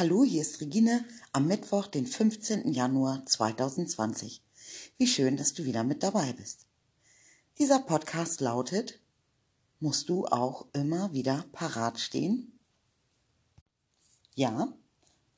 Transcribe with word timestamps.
Hallo, 0.00 0.24
hier 0.24 0.40
ist 0.40 0.62
Regine 0.62 1.04
am 1.34 1.46
Mittwoch, 1.46 1.86
den 1.86 2.06
15. 2.06 2.72
Januar 2.72 3.22
2020. 3.26 4.40
Wie 4.96 5.06
schön, 5.06 5.36
dass 5.36 5.52
du 5.52 5.66
wieder 5.66 5.84
mit 5.84 6.02
dabei 6.02 6.32
bist. 6.32 6.64
Dieser 7.58 7.80
Podcast 7.80 8.40
lautet, 8.40 8.98
musst 9.78 10.08
du 10.08 10.24
auch 10.24 10.64
immer 10.72 11.12
wieder 11.12 11.44
parat 11.52 12.00
stehen? 12.00 12.58
Ja, 14.34 14.72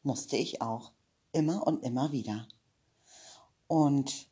musste 0.04 0.36
ich 0.36 0.62
auch. 0.62 0.92
Immer 1.32 1.66
und 1.66 1.82
immer 1.82 2.12
wieder. 2.12 2.46
Und 3.66 4.28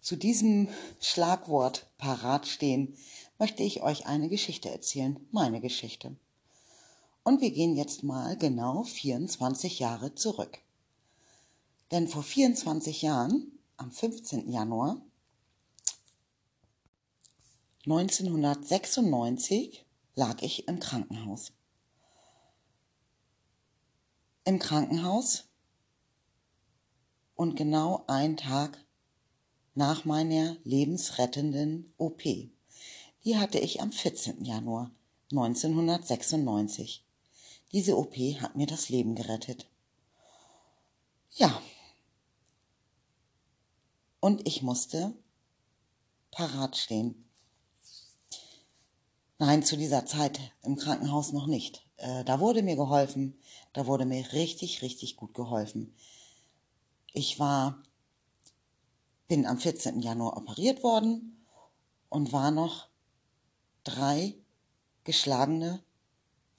zu 0.00 0.14
diesem 0.14 0.68
Schlagwort 1.00 1.90
parat 1.98 2.46
stehen 2.46 2.96
möchte 3.40 3.64
ich 3.64 3.82
euch 3.82 4.06
eine 4.06 4.28
Geschichte 4.28 4.70
erzählen, 4.70 5.18
meine 5.32 5.60
Geschichte. 5.60 6.14
Und 7.30 7.40
wir 7.40 7.52
gehen 7.52 7.76
jetzt 7.76 8.02
mal 8.02 8.36
genau 8.36 8.82
24 8.82 9.78
Jahre 9.78 10.16
zurück. 10.16 10.58
Denn 11.92 12.08
vor 12.08 12.24
24 12.24 13.02
Jahren, 13.02 13.56
am 13.76 13.92
15. 13.92 14.50
Januar 14.50 15.00
1996, 17.86 19.86
lag 20.16 20.42
ich 20.42 20.66
im 20.66 20.80
Krankenhaus. 20.80 21.52
Im 24.44 24.58
Krankenhaus 24.58 25.44
und 27.36 27.54
genau 27.54 28.02
einen 28.08 28.38
Tag 28.38 28.84
nach 29.76 30.04
meiner 30.04 30.56
lebensrettenden 30.64 31.92
OP. 31.96 32.24
Die 32.24 33.36
hatte 33.36 33.60
ich 33.60 33.80
am 33.80 33.92
14. 33.92 34.44
Januar 34.44 34.90
1996. 35.30 37.04
Diese 37.72 37.96
OP 37.96 38.16
hat 38.40 38.56
mir 38.56 38.66
das 38.66 38.88
Leben 38.88 39.14
gerettet. 39.14 39.66
Ja. 41.32 41.62
Und 44.18 44.46
ich 44.46 44.62
musste 44.62 45.14
parat 46.30 46.76
stehen. 46.76 47.24
Nein, 49.38 49.62
zu 49.62 49.76
dieser 49.76 50.04
Zeit 50.04 50.38
im 50.62 50.76
Krankenhaus 50.76 51.32
noch 51.32 51.46
nicht. 51.46 51.86
Äh, 51.96 52.24
da 52.24 52.40
wurde 52.40 52.62
mir 52.62 52.76
geholfen. 52.76 53.38
Da 53.72 53.86
wurde 53.86 54.04
mir 54.04 54.32
richtig, 54.32 54.82
richtig 54.82 55.16
gut 55.16 55.32
geholfen. 55.32 55.94
Ich 57.12 57.38
war, 57.38 57.82
bin 59.28 59.46
am 59.46 59.58
14. 59.58 60.00
Januar 60.00 60.36
operiert 60.36 60.82
worden 60.82 61.46
und 62.08 62.32
war 62.32 62.50
noch 62.50 62.88
drei 63.84 64.34
geschlagene 65.04 65.82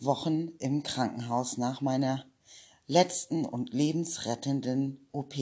Wochen 0.04 0.50
im 0.60 0.84
Krankenhaus 0.84 1.58
nach 1.58 1.82
meiner 1.82 2.26
letzten 2.88 3.46
und 3.46 3.74
lebensrettenden 3.74 5.08
OP. 5.12 5.36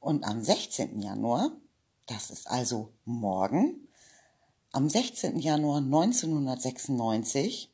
Und 0.00 0.24
am 0.24 0.42
16. 0.42 1.00
Januar, 1.00 1.50
das 2.06 2.30
ist 2.30 2.48
also 2.48 2.92
morgen, 3.04 3.88
am 4.72 4.90
16. 4.90 5.38
Januar 5.38 5.78
1996 5.78 7.70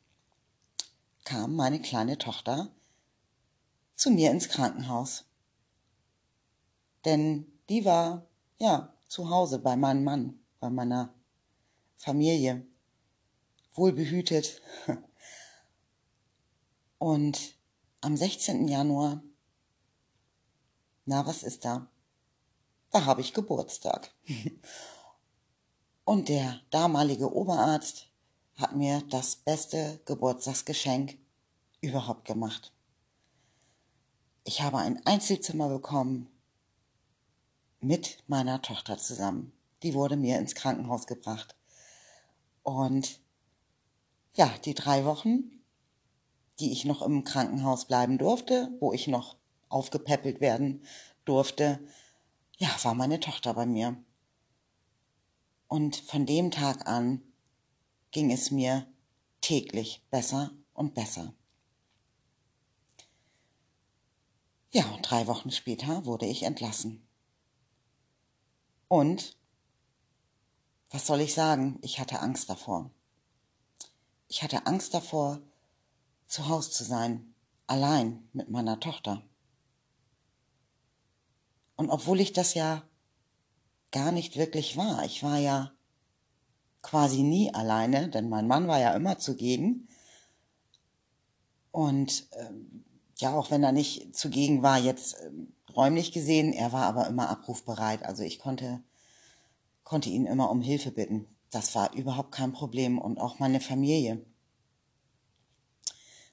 kam 1.23 1.55
meine 1.55 1.81
kleine 1.81 2.17
Tochter 2.17 2.69
zu 3.95 4.11
mir 4.11 4.31
ins 4.31 4.49
Krankenhaus. 4.49 5.25
Denn 7.05 7.45
die 7.69 7.85
war, 7.85 8.25
ja, 8.59 8.93
zu 9.07 9.29
Hause 9.29 9.59
bei 9.59 9.75
meinem 9.75 10.03
Mann, 10.03 10.39
bei 10.59 10.69
meiner 10.69 11.13
Familie 11.97 12.65
wohlbehütet. 13.73 14.61
Und 16.97 17.55
am 18.01 18.15
16. 18.17 18.67
Januar, 18.67 19.23
na, 21.05 21.25
was 21.25 21.43
ist 21.43 21.65
da? 21.65 21.87
Da 22.91 23.05
habe 23.05 23.21
ich 23.21 23.33
Geburtstag. 23.33 24.13
Und 26.03 26.29
der 26.29 26.59
damalige 26.69 27.33
Oberarzt 27.33 28.07
hat 28.55 28.75
mir 28.75 29.01
das 29.09 29.35
beste 29.35 30.01
Geburtstagsgeschenk 30.05 31.17
überhaupt 31.79 32.25
gemacht. 32.25 32.71
Ich 34.43 34.61
habe 34.61 34.77
ein 34.77 35.05
Einzelzimmer 35.05 35.69
bekommen 35.69 36.27
mit 37.79 38.23
meiner 38.27 38.61
Tochter 38.61 38.97
zusammen. 38.97 39.51
Die 39.83 39.93
wurde 39.93 40.17
mir 40.17 40.37
ins 40.37 40.55
Krankenhaus 40.55 41.07
gebracht. 41.07 41.55
Und 42.63 43.19
ja, 44.33 44.53
die 44.65 44.73
drei 44.73 45.05
Wochen, 45.05 45.63
die 46.59 46.71
ich 46.71 46.85
noch 46.85 47.01
im 47.01 47.23
Krankenhaus 47.23 47.85
bleiben 47.85 48.17
durfte, 48.17 48.71
wo 48.79 48.93
ich 48.93 49.07
noch 49.07 49.35
aufgepäppelt 49.69 50.41
werden 50.41 50.83
durfte, 51.25 51.79
ja, 52.57 52.69
war 52.83 52.93
meine 52.93 53.19
Tochter 53.19 53.53
bei 53.53 53.65
mir. 53.65 53.95
Und 55.67 55.95
von 55.95 56.25
dem 56.25 56.51
Tag 56.51 56.87
an 56.87 57.21
ging 58.11 58.31
es 58.31 58.51
mir 58.51 58.85
täglich 59.39 60.05
besser 60.09 60.51
und 60.73 60.93
besser. 60.93 61.33
Ja, 64.73 64.85
und 64.91 65.01
drei 65.01 65.27
Wochen 65.27 65.51
später 65.51 66.05
wurde 66.05 66.25
ich 66.25 66.43
entlassen. 66.43 67.07
Und, 68.87 69.37
was 70.89 71.07
soll 71.07 71.21
ich 71.21 71.33
sagen, 71.33 71.79
ich 71.81 71.99
hatte 71.99 72.19
Angst 72.19 72.49
davor. 72.49 72.91
Ich 74.31 74.41
hatte 74.43 74.65
Angst 74.65 74.93
davor, 74.93 75.41
zu 76.25 76.47
Hause 76.47 76.71
zu 76.71 76.85
sein, 76.85 77.35
allein 77.67 78.29
mit 78.31 78.49
meiner 78.49 78.79
Tochter. 78.79 79.23
Und 81.75 81.89
obwohl 81.89 82.21
ich 82.21 82.31
das 82.31 82.53
ja 82.53 82.81
gar 83.91 84.13
nicht 84.13 84.37
wirklich 84.37 84.77
war, 84.77 85.03
ich 85.03 85.21
war 85.21 85.37
ja 85.37 85.73
quasi 86.81 87.23
nie 87.23 87.53
alleine, 87.53 88.07
denn 88.07 88.29
mein 88.29 88.47
Mann 88.47 88.69
war 88.69 88.79
ja 88.79 88.95
immer 88.95 89.19
zugegen. 89.19 89.89
Und 91.71 92.29
ähm, 92.31 92.85
ja, 93.17 93.33
auch 93.33 93.51
wenn 93.51 93.63
er 93.63 93.73
nicht 93.73 94.15
zugegen 94.15 94.63
war, 94.63 94.77
jetzt 94.79 95.17
ähm, 95.25 95.51
räumlich 95.75 96.13
gesehen, 96.13 96.53
er 96.53 96.71
war 96.71 96.85
aber 96.85 97.05
immer 97.07 97.27
abrufbereit. 97.27 98.03
Also 98.03 98.23
ich 98.23 98.39
konnte, 98.39 98.81
konnte 99.83 100.07
ihn 100.07 100.25
immer 100.25 100.49
um 100.49 100.61
Hilfe 100.61 100.91
bitten. 100.91 101.27
Das 101.51 101.75
war 101.75 101.93
überhaupt 101.93 102.31
kein 102.31 102.53
Problem 102.53 102.97
und 102.97 103.19
auch 103.19 103.39
meine 103.39 103.59
Familie. 103.59 104.25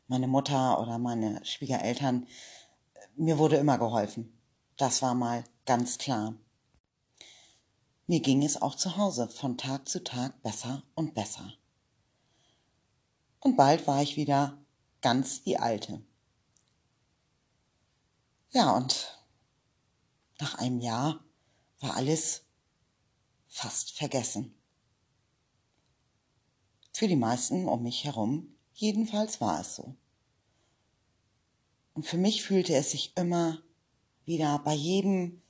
Meine 0.07 0.29
Mutter 0.29 0.81
oder 0.81 0.99
meine 0.99 1.45
Schwiegereltern, 1.45 2.27
mir 3.17 3.37
wurde 3.37 3.57
immer 3.57 3.79
geholfen. 3.79 4.41
Das 4.77 5.03
war 5.03 5.15
mal 5.15 5.45
ganz 5.67 5.99
klar. 5.99 6.35
Mir 8.07 8.21
ging 8.21 8.43
es 8.43 8.63
auch 8.63 8.75
zu 8.75 8.97
Hause 8.97 9.29
von 9.29 9.59
Tag 9.59 9.89
zu 9.89 10.03
Tag 10.03 10.41
besser 10.43 10.83
und 10.95 11.15
besser. 11.15 11.53
Und 13.41 13.57
bald 13.57 13.87
war 13.87 14.01
ich 14.01 14.17
wieder 14.17 14.57
ganz 15.03 15.43
die 15.43 15.59
Alte. 15.59 16.01
Ja, 18.51 18.75
und 18.77 19.19
nach 20.41 20.55
einem 20.55 20.81
Jahr 20.81 21.25
war 21.81 21.97
alles 21.97 22.45
fast 23.49 23.93
vergessen. 23.93 24.58
Für 26.99 27.07
die 27.07 27.15
meisten 27.15 27.69
um 27.69 27.85
mich 27.85 28.03
herum 28.03 28.57
jedenfalls 28.75 29.41
war 29.41 29.61
es 29.61 29.77
so. 29.77 29.95
Und 31.95 32.05
für 32.05 32.17
mich 32.17 32.43
fühlte 32.43 32.75
es 32.75 32.91
sich 32.91 33.13
immer 33.17 33.63
wieder 34.25 34.59
bei 34.65 34.75
jedem, 34.75 35.41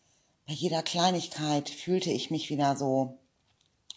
bei 0.46 0.52
jeder 0.52 0.82
Kleinigkeit 0.82 1.70
fühlte 1.70 2.10
ich 2.10 2.30
mich 2.30 2.50
wieder 2.50 2.76
so, 2.76 3.16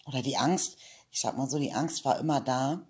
oder 0.06 0.22
die 0.22 0.38
Angst, 0.38 0.78
ich 1.12 1.19
sag 1.19 1.35
mal 1.35 1.50
so, 1.50 1.59
die 1.59 1.73
Angst 1.73 2.06
war 2.06 2.17
immer 2.19 2.39
da, 2.39 2.88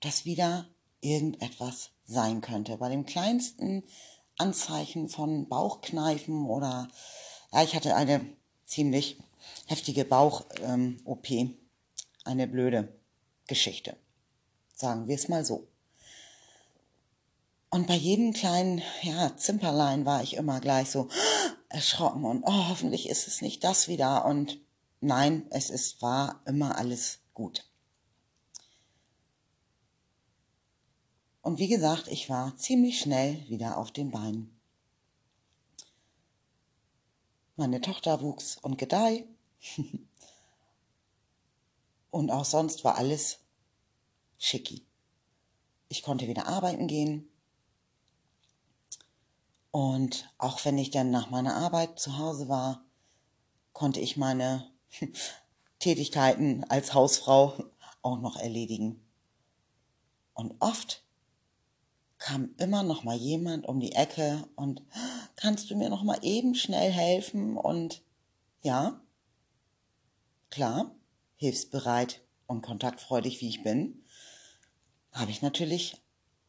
dass 0.00 0.24
wieder 0.24 0.66
irgendetwas 1.00 1.90
sein 2.06 2.40
könnte. 2.40 2.78
Bei 2.78 2.88
dem 2.88 3.06
kleinsten 3.06 3.84
Anzeichen 4.36 5.08
von 5.08 5.48
Bauchkneifen 5.48 6.46
oder, 6.46 6.88
ja, 7.52 7.62
ich 7.62 7.76
hatte 7.76 7.94
eine 7.94 8.26
ziemlich 8.64 9.16
heftige 9.66 10.04
Bauch-OP. 10.04 11.30
Ähm, 11.30 11.56
eine 12.24 12.48
blöde 12.48 12.92
Geschichte. 13.46 13.96
Sagen 14.74 15.08
wir 15.08 15.14
es 15.14 15.28
mal 15.28 15.44
so. 15.44 15.68
Und 17.70 17.86
bei 17.86 17.94
jedem 17.94 18.32
kleinen, 18.32 18.82
ja, 19.02 19.36
Zimperlein 19.36 20.06
war 20.06 20.22
ich 20.22 20.34
immer 20.34 20.60
gleich 20.60 20.90
so 20.90 21.08
erschrocken 21.68 22.24
und, 22.24 22.44
oh, 22.44 22.68
hoffentlich 22.68 23.08
ist 23.08 23.26
es 23.26 23.42
nicht 23.42 23.64
das 23.64 23.88
wieder. 23.88 24.24
Und 24.24 24.58
nein, 25.00 25.46
es 25.50 25.70
ist, 25.70 26.00
war 26.00 26.40
immer 26.46 26.78
alles 26.78 27.18
gut. 27.34 27.68
Und 31.42 31.58
wie 31.58 31.68
gesagt, 31.68 32.08
ich 32.08 32.28
war 32.28 32.56
ziemlich 32.56 32.98
schnell 32.98 33.44
wieder 33.48 33.78
auf 33.78 33.92
den 33.92 34.10
Beinen. 34.10 34.58
Meine 37.56 37.80
Tochter 37.80 38.20
wuchs 38.20 38.56
und 38.56 38.78
gedeih. 38.78 39.24
und 42.10 42.30
auch 42.30 42.44
sonst 42.44 42.84
war 42.84 42.96
alles 42.96 43.38
schicki. 44.38 44.86
Ich 45.88 46.02
konnte 46.02 46.28
wieder 46.28 46.46
arbeiten 46.46 46.86
gehen. 46.86 47.28
Und 49.70 50.32
auch 50.38 50.64
wenn 50.64 50.78
ich 50.78 50.90
dann 50.90 51.10
nach 51.10 51.30
meiner 51.30 51.54
Arbeit 51.54 51.98
zu 51.98 52.18
Hause 52.18 52.48
war, 52.48 52.84
konnte 53.72 54.00
ich 54.00 54.16
meine 54.16 54.70
Tätigkeiten 55.78 56.64
als 56.64 56.94
Hausfrau 56.94 57.54
auch 58.02 58.20
noch 58.20 58.36
erledigen. 58.36 59.02
Und 60.32 60.54
oft 60.60 61.02
kam 62.18 62.54
immer 62.56 62.82
noch 62.82 63.04
mal 63.04 63.16
jemand 63.16 63.66
um 63.66 63.80
die 63.80 63.92
Ecke 63.92 64.48
und 64.56 64.82
kannst 65.36 65.70
du 65.70 65.76
mir 65.76 65.90
noch 65.90 66.02
mal 66.02 66.18
eben 66.22 66.54
schnell 66.54 66.90
helfen 66.90 67.56
und 67.56 68.02
ja, 68.62 69.00
klar, 70.50 70.94
hilfsbereit 71.36 72.22
und 72.46 72.62
kontaktfreudig 72.62 73.40
wie 73.40 73.48
ich 73.48 73.62
bin, 73.62 74.04
habe 75.12 75.30
ich 75.30 75.42
natürlich 75.42 75.96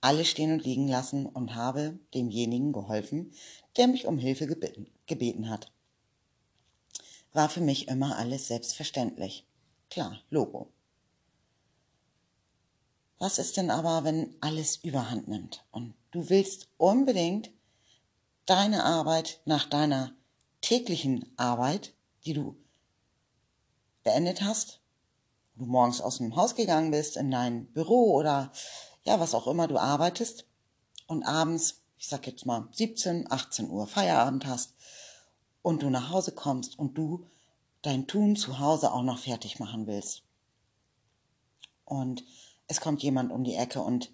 alles 0.01 0.29
stehen 0.29 0.53
und 0.53 0.63
liegen 0.63 0.87
lassen 0.87 1.25
und 1.25 1.55
habe 1.55 1.99
demjenigen 2.13 2.71
geholfen, 2.73 3.33
der 3.77 3.87
mich 3.87 4.05
um 4.05 4.17
Hilfe 4.17 4.47
gebeten, 4.47 4.87
gebeten 5.05 5.49
hat. 5.49 5.71
War 7.33 7.49
für 7.49 7.61
mich 7.61 7.87
immer 7.87 8.17
alles 8.17 8.47
selbstverständlich. 8.47 9.45
Klar, 9.89 10.21
Logo. 10.29 10.71
Was 13.19 13.39
ist 13.39 13.57
denn 13.57 13.71
aber, 13.71 14.03
wenn 14.03 14.35
alles 14.41 14.77
überhand 14.77 15.27
nimmt 15.27 15.65
und 15.71 15.95
du 16.11 16.29
willst 16.29 16.69
unbedingt 16.77 17.49
deine 18.45 18.83
Arbeit 18.83 19.41
nach 19.45 19.67
deiner 19.67 20.13
täglichen 20.61 21.25
Arbeit, 21.37 21.93
die 22.25 22.33
du 22.33 22.55
beendet 24.07 24.41
hast, 24.41 24.79
du 25.57 25.65
morgens 25.65 25.99
aus 25.99 26.19
dem 26.19 26.37
Haus 26.37 26.55
gegangen 26.55 26.91
bist, 26.91 27.17
in 27.17 27.29
dein 27.29 27.65
Büro 27.73 28.13
oder 28.13 28.53
ja, 29.03 29.19
was 29.19 29.35
auch 29.35 29.47
immer 29.47 29.67
du 29.67 29.77
arbeitest 29.77 30.45
und 31.07 31.23
abends, 31.23 31.81
ich 31.97 32.07
sag 32.07 32.25
jetzt 32.25 32.45
mal 32.45 32.69
17, 32.71 33.29
18 33.29 33.69
Uhr 33.69 33.85
Feierabend 33.85 34.45
hast 34.45 34.75
und 35.61 35.83
du 35.83 35.89
nach 35.89 36.09
Hause 36.09 36.31
kommst 36.31 36.79
und 36.79 36.97
du 36.97 37.25
dein 37.81 38.07
Tun 38.07 38.37
zu 38.37 38.59
Hause 38.59 38.93
auch 38.93 39.03
noch 39.03 39.19
fertig 39.19 39.59
machen 39.59 39.87
willst. 39.87 40.23
Und 41.83 42.23
es 42.67 42.79
kommt 42.79 43.03
jemand 43.03 43.33
um 43.33 43.43
die 43.43 43.55
Ecke 43.55 43.81
und 43.81 44.11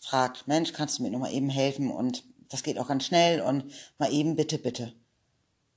fragt, 0.00 0.48
Mensch, 0.48 0.74
kannst 0.74 0.98
du 0.98 1.02
mir 1.02 1.10
nur 1.10 1.20
mal 1.20 1.32
eben 1.32 1.48
helfen? 1.48 1.90
Und 1.90 2.24
das 2.50 2.62
geht 2.62 2.78
auch 2.78 2.88
ganz 2.88 3.04
schnell 3.06 3.40
und 3.40 3.64
mal 3.96 4.12
eben 4.12 4.36
bitte, 4.36 4.58
bitte. 4.58 4.92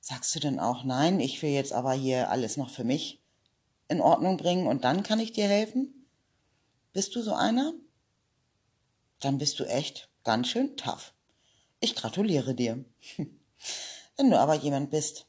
Sagst 0.00 0.34
du 0.34 0.40
denn 0.40 0.60
auch, 0.60 0.84
nein, 0.84 1.18
ich 1.18 1.40
will 1.40 1.50
jetzt 1.50 1.72
aber 1.72 1.94
hier 1.94 2.30
alles 2.30 2.58
noch 2.58 2.68
für 2.68 2.84
mich 2.84 3.23
in 3.88 4.00
Ordnung 4.00 4.36
bringen 4.36 4.66
und 4.66 4.84
dann 4.84 5.02
kann 5.02 5.20
ich 5.20 5.32
dir 5.32 5.46
helfen? 5.46 6.06
Bist 6.92 7.14
du 7.14 7.22
so 7.22 7.34
einer? 7.34 7.72
Dann 9.20 9.38
bist 9.38 9.58
du 9.58 9.64
echt 9.64 10.08
ganz 10.22 10.48
schön 10.48 10.76
tough. 10.76 11.12
Ich 11.80 11.94
gratuliere 11.94 12.54
dir. 12.54 12.84
Wenn 14.16 14.30
du 14.30 14.38
aber 14.38 14.54
jemand 14.54 14.90
bist, 14.90 15.26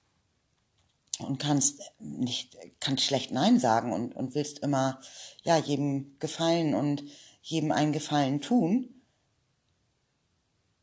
und 1.20 1.40
kannst 1.40 1.82
nicht, 2.00 2.58
kannst 2.80 3.04
schlecht 3.04 3.32
Nein 3.32 3.60
sagen 3.60 3.94
und, 3.94 4.16
und 4.16 4.36
willst 4.36 4.60
immer, 4.60 5.00
ja, 5.44 5.58
jedem 5.58 6.18
gefallen 6.20 6.76
und 6.76 7.04
jedem 7.42 7.72
einen 7.72 7.94
Gefallen 7.94 8.42
tun, 8.42 9.02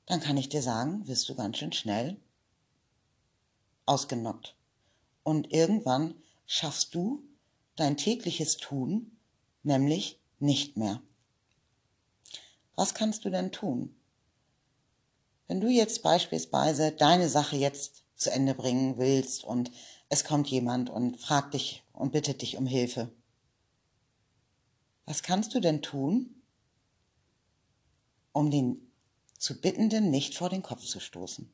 dann 0.06 0.20
kann 0.20 0.36
ich 0.36 0.48
dir 0.48 0.62
sagen, 0.62 1.06
wirst 1.06 1.28
du 1.28 1.34
ganz 1.34 1.58
schön 1.58 1.72
schnell 1.72 2.20
ausgenockt. 3.86 4.56
Und 5.22 5.52
irgendwann 5.52 6.14
schaffst 6.46 6.94
du 6.94 7.24
dein 7.76 7.96
tägliches 7.96 8.56
Tun 8.56 9.16
nämlich 9.62 10.18
nicht 10.38 10.76
mehr. 10.76 11.00
Was 12.74 12.94
kannst 12.94 13.24
du 13.24 13.30
denn 13.30 13.52
tun? 13.52 13.94
Wenn 15.46 15.60
du 15.60 15.68
jetzt 15.68 16.02
beispielsweise 16.02 16.92
deine 16.92 17.28
Sache 17.28 17.56
jetzt 17.56 18.04
zu 18.16 18.30
Ende 18.30 18.54
bringen 18.54 18.98
willst 18.98 19.44
und 19.44 19.70
es 20.08 20.24
kommt 20.24 20.48
jemand 20.48 20.90
und 20.90 21.20
fragt 21.20 21.54
dich 21.54 21.82
und 21.92 22.12
bittet 22.12 22.42
dich 22.42 22.56
um 22.56 22.66
Hilfe. 22.66 23.10
Was 25.04 25.22
kannst 25.22 25.54
du 25.54 25.60
denn 25.60 25.82
tun, 25.82 26.42
um 28.32 28.50
den 28.50 28.92
zu 29.38 29.60
Bittenden 29.60 30.10
nicht 30.10 30.36
vor 30.36 30.48
den 30.48 30.62
Kopf 30.62 30.84
zu 30.84 31.00
stoßen? 31.00 31.50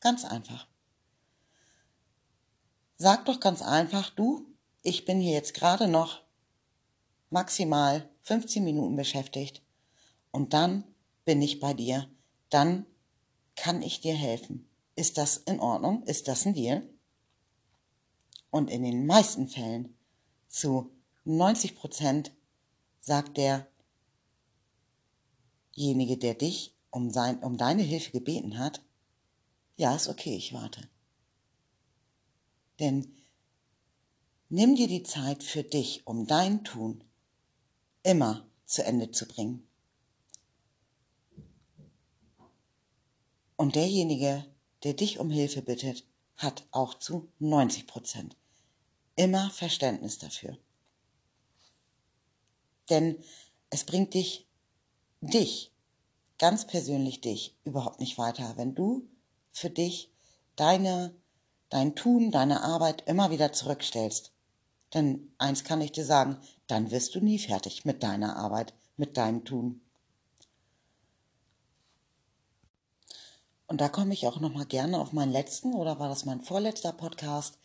Ganz 0.00 0.24
einfach. 0.24 0.68
Sag 2.96 3.24
doch 3.26 3.40
ganz 3.40 3.62
einfach, 3.62 4.10
du, 4.10 4.47
ich 4.88 5.04
bin 5.04 5.20
hier 5.20 5.34
jetzt 5.34 5.52
gerade 5.52 5.86
noch 5.86 6.22
maximal 7.28 8.08
15 8.22 8.64
Minuten 8.64 8.96
beschäftigt 8.96 9.62
und 10.30 10.54
dann 10.54 10.82
bin 11.26 11.42
ich 11.42 11.60
bei 11.60 11.74
dir, 11.74 12.08
dann 12.48 12.86
kann 13.54 13.82
ich 13.82 14.00
dir 14.00 14.14
helfen. 14.14 14.66
Ist 14.96 15.18
das 15.18 15.36
in 15.36 15.60
Ordnung? 15.60 16.04
Ist 16.04 16.26
das 16.26 16.46
ein 16.46 16.54
Deal? 16.54 16.88
Und 18.50 18.70
in 18.70 18.82
den 18.82 19.04
meisten 19.04 19.46
Fällen, 19.46 19.94
zu 20.48 20.90
90 21.24 21.76
Prozent, 21.76 22.32
sagt 23.00 23.36
derjenige, 25.76 26.16
der 26.16 26.32
dich 26.32 26.74
um, 26.90 27.10
sein, 27.10 27.42
um 27.42 27.58
deine 27.58 27.82
Hilfe 27.82 28.12
gebeten 28.12 28.58
hat, 28.58 28.82
ja, 29.76 29.94
ist 29.94 30.08
okay, 30.08 30.34
ich 30.34 30.54
warte. 30.54 30.88
Denn 32.80 33.17
nimm 34.48 34.76
dir 34.76 34.88
die 34.88 35.02
Zeit 35.02 35.42
für 35.42 35.62
dich, 35.62 36.06
um 36.06 36.26
dein 36.26 36.64
Tun 36.64 37.04
immer 38.02 38.46
zu 38.64 38.84
Ende 38.84 39.10
zu 39.10 39.26
bringen. 39.26 39.66
Und 43.56 43.74
derjenige, 43.74 44.44
der 44.84 44.94
dich 44.94 45.18
um 45.18 45.30
Hilfe 45.30 45.62
bittet, 45.62 46.04
hat 46.36 46.66
auch 46.70 46.94
zu 46.94 47.28
90 47.40 47.86
Prozent 47.86 48.36
immer 49.16 49.50
Verständnis 49.50 50.18
dafür. 50.18 50.56
Denn 52.88 53.22
es 53.70 53.84
bringt 53.84 54.14
dich, 54.14 54.46
dich, 55.20 55.72
ganz 56.38 56.66
persönlich 56.66 57.20
dich, 57.20 57.56
überhaupt 57.64 57.98
nicht 57.98 58.16
weiter, 58.16 58.56
wenn 58.56 58.76
du 58.76 59.08
für 59.50 59.70
dich 59.70 60.12
deine, 60.54 61.14
dein 61.68 61.96
Tun, 61.96 62.30
deine 62.30 62.62
Arbeit 62.62 63.02
immer 63.08 63.30
wieder 63.30 63.52
zurückstellst. 63.52 64.32
Denn 64.94 65.32
eins 65.38 65.64
kann 65.64 65.80
ich 65.80 65.92
dir 65.92 66.04
sagen, 66.04 66.38
dann 66.66 66.90
wirst 66.90 67.14
du 67.14 67.20
nie 67.20 67.38
fertig 67.38 67.84
mit 67.84 68.02
deiner 68.02 68.36
Arbeit, 68.36 68.74
mit 68.96 69.16
deinem 69.16 69.44
Tun. 69.44 69.80
Und 73.66 73.80
da 73.80 73.88
komme 73.88 74.14
ich 74.14 74.26
auch 74.26 74.40
noch 74.40 74.54
mal 74.54 74.64
gerne 74.64 74.98
auf 74.98 75.12
meinen 75.12 75.32
letzten 75.32 75.74
oder 75.74 75.98
war 75.98 76.08
das 76.08 76.24
mein 76.24 76.40
vorletzter 76.40 76.92
Podcast 76.92 77.58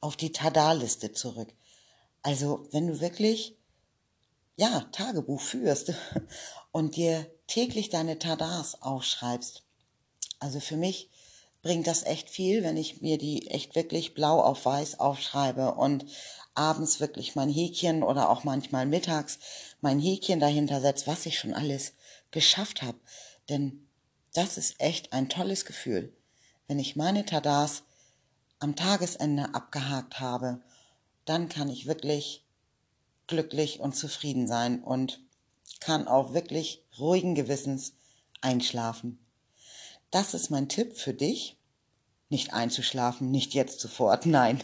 auf 0.00 0.16
die 0.16 0.32
Tada-Liste 0.32 1.12
zurück. 1.12 1.48
Also, 2.22 2.68
wenn 2.72 2.86
du 2.86 3.00
wirklich 3.00 3.56
ja, 4.56 4.80
Tagebuch 4.92 5.40
führst 5.40 5.92
und 6.72 6.96
dir 6.96 7.26
täglich 7.46 7.90
deine 7.90 8.18
Tadas 8.18 8.82
aufschreibst. 8.82 9.62
Also 10.38 10.60
für 10.60 10.76
mich 10.76 11.10
bringt 11.62 11.86
das 11.86 12.04
echt 12.04 12.30
viel, 12.30 12.62
wenn 12.62 12.76
ich 12.76 13.02
mir 13.02 13.18
die 13.18 13.48
echt 13.48 13.74
wirklich 13.74 14.14
blau 14.14 14.40
auf 14.40 14.64
weiß 14.64 15.00
aufschreibe 15.00 15.74
und 15.74 16.06
abends 16.56 17.00
wirklich 17.00 17.34
mein 17.34 17.48
Häkchen 17.48 18.02
oder 18.02 18.30
auch 18.30 18.44
manchmal 18.44 18.86
mittags 18.86 19.38
mein 19.80 20.00
Häkchen 20.00 20.40
dahinter 20.40 20.80
setze, 20.80 21.06
was 21.06 21.26
ich 21.26 21.38
schon 21.38 21.54
alles 21.54 21.94
geschafft 22.30 22.82
habe. 22.82 22.98
Denn 23.48 23.86
das 24.34 24.58
ist 24.58 24.80
echt 24.80 25.12
ein 25.12 25.28
tolles 25.28 25.64
Gefühl, 25.64 26.12
wenn 26.68 26.78
ich 26.78 26.96
meine 26.96 27.24
Tadas 27.24 27.84
am 28.58 28.76
Tagesende 28.76 29.54
abgehakt 29.54 30.20
habe, 30.20 30.60
dann 31.24 31.48
kann 31.48 31.68
ich 31.68 31.86
wirklich 31.86 32.44
glücklich 33.26 33.80
und 33.80 33.94
zufrieden 33.96 34.46
sein 34.46 34.82
und 34.82 35.20
kann 35.80 36.08
auch 36.08 36.32
wirklich 36.32 36.84
ruhigen 36.98 37.34
Gewissens 37.34 37.94
einschlafen. 38.40 39.18
Das 40.10 40.34
ist 40.34 40.50
mein 40.50 40.68
Tipp 40.68 40.96
für 40.96 41.14
dich. 41.14 41.56
Nicht 42.28 42.52
einzuschlafen, 42.52 43.30
nicht 43.30 43.54
jetzt 43.54 43.80
sofort, 43.80 44.26
nein. 44.26 44.62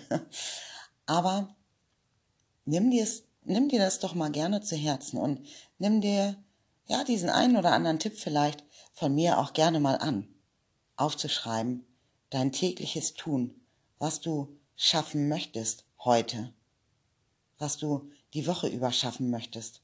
Aber 1.06 1.54
nimm 2.64 2.90
dir, 2.90 3.06
nimm 3.44 3.68
dir 3.68 3.78
das 3.78 3.98
doch 3.98 4.14
mal 4.14 4.30
gerne 4.30 4.60
zu 4.60 4.76
Herzen 4.76 5.18
und 5.18 5.46
nimm 5.78 6.00
dir 6.00 6.36
ja 6.86 7.04
diesen 7.04 7.30
einen 7.30 7.56
oder 7.56 7.72
anderen 7.72 7.98
Tipp 7.98 8.18
vielleicht 8.18 8.64
von 8.92 9.14
mir 9.14 9.38
auch 9.38 9.52
gerne 9.52 9.80
mal 9.80 9.96
an, 9.96 10.28
aufzuschreiben, 10.96 11.84
dein 12.30 12.52
tägliches 12.52 13.14
Tun, 13.14 13.54
was 13.98 14.20
du 14.20 14.56
schaffen 14.76 15.28
möchtest 15.28 15.84
heute, 15.98 16.52
was 17.58 17.76
du 17.76 18.10
die 18.34 18.46
Woche 18.46 18.68
über 18.68 18.92
schaffen 18.92 19.30
möchtest. 19.30 19.80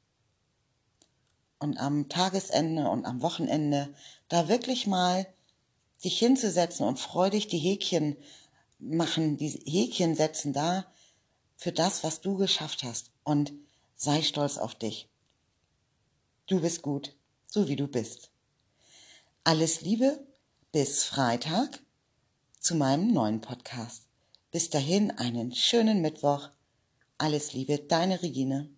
Und 1.59 1.79
am 1.79 2.09
Tagesende 2.09 2.89
und 2.89 3.05
am 3.05 3.21
Wochenende 3.23 3.93
da 4.29 4.49
wirklich 4.49 4.87
mal 4.87 5.27
dich 6.05 6.19
hinzusetzen 6.19 6.87
und 6.87 6.99
freudig 6.99 7.49
die 7.49 7.59
Häkchen 7.59 8.17
machen, 8.79 9.37
die 9.37 9.49
Häkchen 9.49 10.15
setzen 10.15 10.53
da 10.53 10.87
für 11.59 11.73
das, 11.73 12.05
was 12.05 12.21
du 12.21 12.37
geschafft 12.37 12.85
hast 12.85 13.11
und 13.25 13.53
sei 13.97 14.23
stolz 14.23 14.59
auf 14.59 14.77
dich. 14.77 15.09
Du 16.47 16.61
bist 16.61 16.83
gut, 16.83 17.15
so 17.45 17.69
wie 17.69 17.75
du 17.75 17.89
bist. 17.89 18.31
Alles 19.43 19.81
Liebe, 19.81 20.25
bis 20.71 21.03
Freitag 21.03 21.81
zu 22.61 22.77
meinem 22.77 23.13
neuen 23.13 23.41
Podcast. 23.41 24.05
Bis 24.53 24.71
dahin 24.71 25.11
einen 25.11 25.53
schönen 25.53 26.01
Mittwoch. 26.01 26.49
Alles 27.19 27.53
Liebe, 27.55 27.79
deine 27.81 28.23
Regine. 28.23 28.71